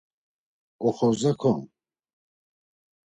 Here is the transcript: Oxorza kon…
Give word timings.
Oxorza 0.87 1.33
kon… 1.41 1.59